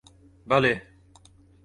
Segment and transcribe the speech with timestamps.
[0.49, 0.75] Belê.